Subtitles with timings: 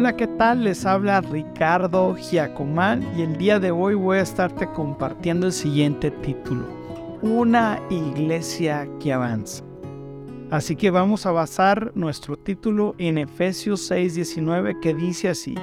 [0.00, 0.64] Hola, ¿qué tal?
[0.64, 6.10] Les habla Ricardo Giacomán y el día de hoy voy a estarte compartiendo el siguiente
[6.10, 6.66] título.
[7.20, 9.62] Una iglesia que avanza.
[10.50, 15.54] Así que vamos a basar nuestro título en Efesios 6:19 que dice así.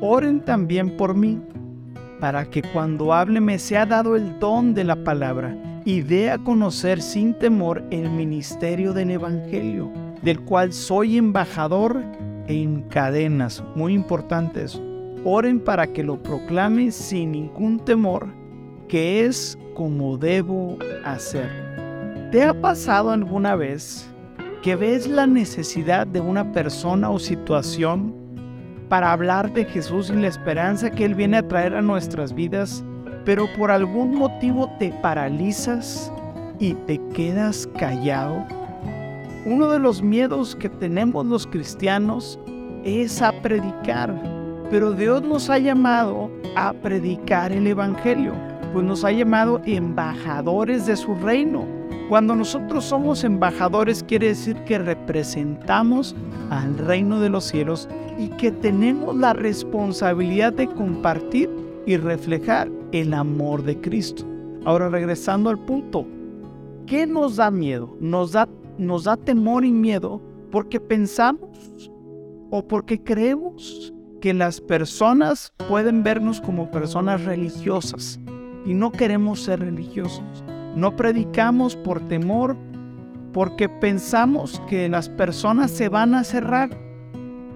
[0.00, 1.40] Oren también por mí,
[2.18, 6.38] para que cuando hable me sea dado el don de la palabra y dé a
[6.38, 9.88] conocer sin temor el ministerio del Evangelio,
[10.22, 12.02] del cual soy embajador
[12.48, 13.62] en cadenas.
[13.76, 14.80] Muy importantes.
[15.24, 18.26] Oren para que lo proclame sin ningún temor,
[18.88, 21.48] que es como debo hacer.
[22.32, 24.08] ¿Te ha pasado alguna vez
[24.62, 28.14] que ves la necesidad de una persona o situación
[28.88, 32.82] para hablar de Jesús y la esperanza que Él viene a traer a nuestras vidas,
[33.24, 36.12] pero por algún motivo te paralizas
[36.58, 38.57] y te quedas callado?
[39.50, 42.38] Uno de los miedos que tenemos los cristianos
[42.84, 44.14] es a predicar,
[44.70, 48.34] pero Dios nos ha llamado a predicar el Evangelio,
[48.74, 51.64] pues nos ha llamado embajadores de su reino.
[52.10, 56.14] Cuando nosotros somos embajadores quiere decir que representamos
[56.50, 61.48] al reino de los cielos y que tenemos la responsabilidad de compartir
[61.86, 64.26] y reflejar el amor de Cristo.
[64.66, 66.06] Ahora regresando al punto,
[66.86, 67.96] ¿qué nos da miedo?
[67.98, 68.46] Nos da
[68.78, 71.90] nos da temor y miedo porque pensamos
[72.50, 78.18] o porque creemos que las personas pueden vernos como personas religiosas
[78.64, 80.44] y no queremos ser religiosos.
[80.74, 82.56] No predicamos por temor
[83.32, 86.70] porque pensamos que las personas se van a cerrar.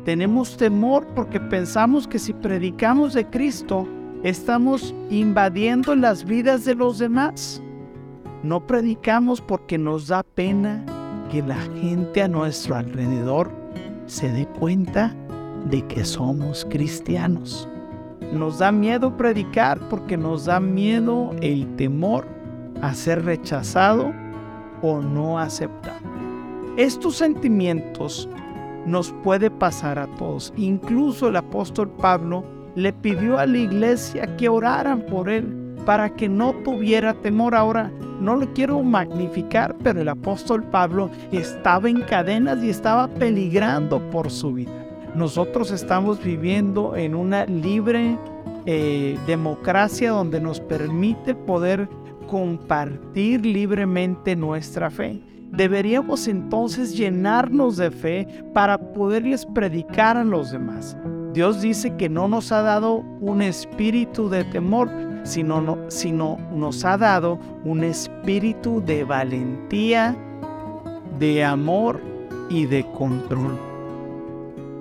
[0.04, 3.86] Tenemos temor porque pensamos que si predicamos de Cristo
[4.22, 7.62] estamos invadiendo las vidas de los demás.
[8.42, 10.84] No predicamos porque nos da pena
[11.32, 13.50] que la gente a nuestro alrededor
[14.04, 15.16] se dé cuenta
[15.70, 17.66] de que somos cristianos.
[18.34, 22.28] Nos da miedo predicar porque nos da miedo el temor
[22.82, 24.12] a ser rechazado
[24.82, 26.02] o no aceptado.
[26.76, 28.28] Estos sentimientos
[28.84, 30.52] nos puede pasar a todos.
[30.58, 32.44] Incluso el apóstol Pablo
[32.74, 37.54] le pidió a la iglesia que oraran por él para que no tuviera temor.
[37.54, 44.00] Ahora, no lo quiero magnificar, pero el apóstol Pablo estaba en cadenas y estaba peligrando
[44.10, 44.70] por su vida.
[45.14, 48.16] Nosotros estamos viviendo en una libre
[48.64, 51.88] eh, democracia donde nos permite poder
[52.28, 55.20] compartir libremente nuestra fe.
[55.50, 60.96] Deberíamos entonces llenarnos de fe para poderles predicar a los demás.
[61.34, 64.88] Dios dice que no nos ha dado un espíritu de temor,
[65.24, 70.16] sino, sino nos ha dado un espíritu de valentía,
[71.18, 72.00] de amor
[72.50, 73.58] y de control.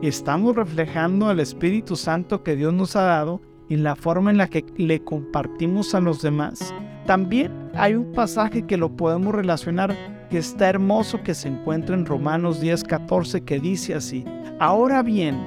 [0.01, 4.47] Estamos reflejando al Espíritu Santo que Dios nos ha dado en la forma en la
[4.47, 6.73] que le compartimos a los demás.
[7.05, 9.95] También hay un pasaje que lo podemos relacionar
[10.29, 14.25] que está hermoso que se encuentra en Romanos 10:14 que dice así,
[14.59, 15.37] ahora bien,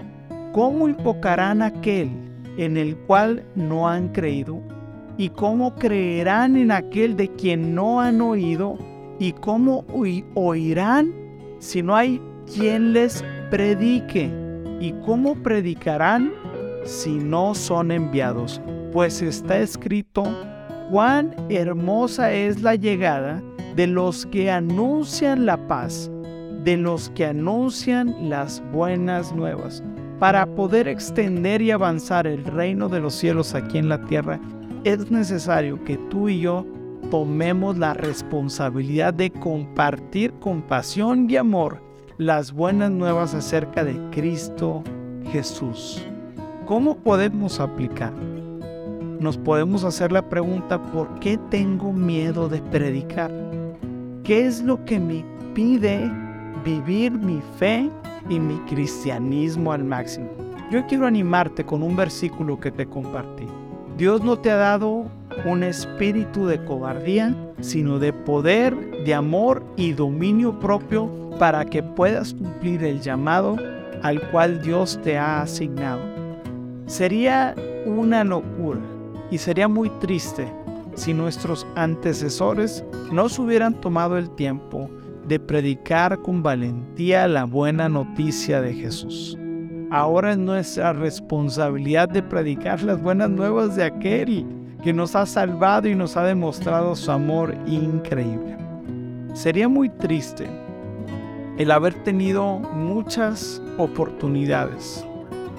[0.53, 2.11] ¿cómo invocarán aquel
[2.57, 4.61] en el cual no han creído?
[5.17, 8.77] ¿Y cómo creerán en aquel de quien no han oído?
[9.21, 9.85] ¿Y cómo
[10.35, 11.13] oirán
[11.61, 12.21] si no hay
[12.53, 14.29] quien les predique?
[14.81, 16.33] ¿Y cómo predicarán
[16.85, 18.61] si no son enviados?
[18.93, 20.25] Pues está escrito,
[20.91, 23.41] cuán hermosa es la llegada
[23.77, 26.11] de los que anuncian la paz,
[26.65, 29.81] de los que anuncian las buenas nuevas,
[30.19, 34.41] para poder extender y avanzar el reino de los cielos aquí en la tierra
[34.85, 36.67] es necesario que tú y yo
[37.11, 41.81] tomemos la responsabilidad de compartir con pasión y amor
[42.19, 44.85] las buenas nuevas acerca de Cristo
[45.33, 46.07] Jesús.
[46.67, 48.13] ¿Cómo podemos aplicar?
[49.21, 53.33] Nos podemos hacer la pregunta, ¿por qué tengo miedo de predicar?
[54.23, 55.25] ¿Qué es lo que me
[55.55, 56.11] pide
[56.65, 57.91] vivir mi fe
[58.29, 60.29] y mi cristianismo al máximo?
[60.71, 63.47] Yo quiero animarte con un versículo que te compartí.
[63.97, 65.07] Dios no te ha dado
[65.45, 68.75] un espíritu de cobardía, sino de poder,
[69.05, 71.09] de amor y dominio propio
[71.39, 73.57] para que puedas cumplir el llamado
[74.03, 76.01] al cual Dios te ha asignado.
[76.87, 77.55] Sería
[77.87, 78.81] una locura
[79.31, 80.53] y sería muy triste
[80.95, 84.91] si nuestros antecesores no se hubieran tomado el tiempo
[85.27, 89.39] de predicar con valentía la buena noticia de Jesús.
[89.95, 94.45] Ahora es nuestra responsabilidad de predicar las buenas nuevas de aquel
[94.83, 98.57] que nos ha salvado y nos ha demostrado su amor increíble.
[99.35, 100.49] Sería muy triste
[101.59, 105.07] el haber tenido muchas oportunidades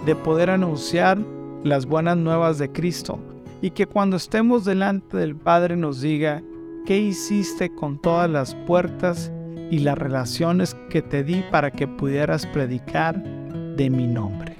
[0.05, 1.17] de poder anunciar
[1.63, 3.17] las buenas nuevas de Cristo
[3.61, 6.43] y que cuando estemos delante del Padre nos diga,
[6.85, 9.31] ¿qué hiciste con todas las puertas
[9.71, 13.44] y las relaciones que te di para que pudieras predicar
[13.75, 14.55] de mi nombre?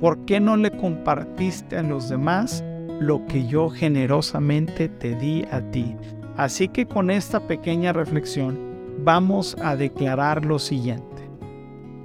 [0.00, 2.64] ¿Por qué no le compartiste a los demás
[3.00, 5.96] lo que yo generosamente te di a ti?
[6.36, 8.58] Así que con esta pequeña reflexión
[9.04, 11.04] vamos a declarar lo siguiente.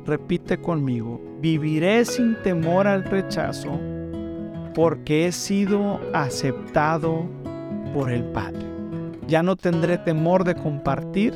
[0.06, 3.80] Repite conmigo, viviré sin temor al rechazo
[4.74, 7.26] porque he sido aceptado
[7.94, 8.66] por el Padre.
[9.28, 11.34] Ya no tendré temor de compartir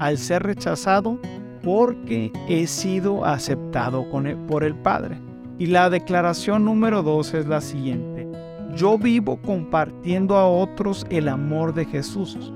[0.00, 1.18] al ser rechazado
[1.62, 4.06] porque he sido aceptado
[4.46, 5.18] por el Padre.
[5.58, 8.26] Y la declaración número dos es la siguiente.
[8.74, 12.52] Yo vivo compartiendo a otros el amor de Jesús,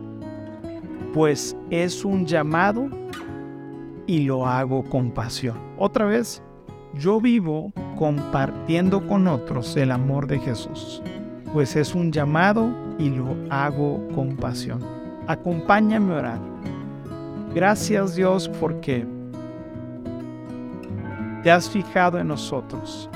[1.12, 2.88] pues es un llamado
[4.06, 5.58] y lo hago con pasión.
[5.76, 6.42] Otra vez,
[6.98, 11.02] yo vivo compartiendo con otros el amor de Jesús,
[11.52, 12.68] pues es un llamado
[12.98, 14.80] y lo hago con pasión.
[15.26, 16.38] Acompáñame a orar.
[17.54, 19.06] Gracias Dios porque
[21.44, 23.08] te has fijado en nosotros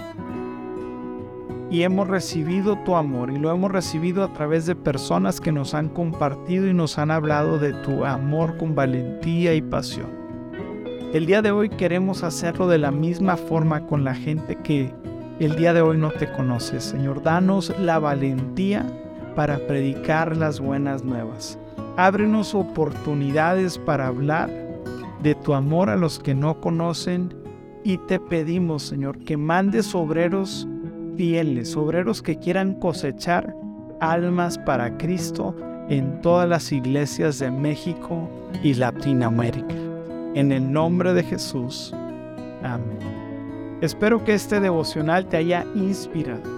[1.70, 5.74] y hemos recibido tu amor y lo hemos recibido a través de personas que nos
[5.74, 10.06] han compartido y nos han hablado de tu amor con valentía y pasión.
[11.12, 14.94] El día de hoy queremos hacerlo de la misma forma con la gente que
[15.40, 16.80] el día de hoy no te conoce.
[16.80, 18.86] Señor, danos la valentía
[19.34, 21.58] para predicar las buenas nuevas.
[21.98, 24.48] Ábrenos oportunidades para hablar
[25.20, 27.34] de tu amor a los que no conocen
[27.82, 30.68] y te pedimos, Señor, que mandes obreros
[31.16, 33.52] fieles, obreros que quieran cosechar
[34.00, 35.56] almas para Cristo
[35.88, 38.30] en todas las iglesias de México
[38.62, 39.74] y Latinoamérica.
[40.34, 41.92] En el nombre de Jesús.
[42.62, 43.00] Amén.
[43.80, 46.57] Espero que este devocional te haya inspirado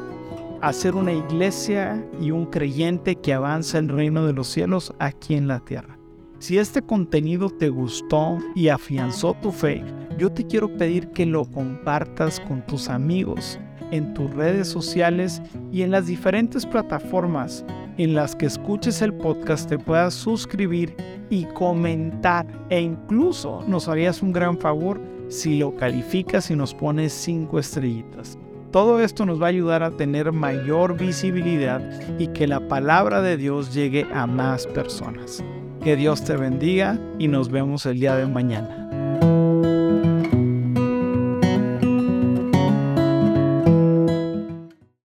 [0.60, 5.34] a ser una iglesia y un creyente que avanza el reino de los cielos aquí
[5.34, 5.98] en la tierra.
[6.38, 9.84] Si este contenido te gustó y afianzó tu fe,
[10.18, 13.58] yo te quiero pedir que lo compartas con tus amigos
[13.90, 15.42] en tus redes sociales
[15.72, 17.64] y en las diferentes plataformas
[17.98, 20.96] en las que escuches el podcast te puedas suscribir
[21.28, 27.12] y comentar e incluso nos harías un gran favor si lo calificas y nos pones
[27.12, 28.38] 5 estrellitas.
[28.70, 31.82] Todo esto nos va a ayudar a tener mayor visibilidad
[32.20, 35.42] y que la palabra de Dios llegue a más personas.
[35.82, 38.99] Que Dios te bendiga y nos vemos el día de mañana.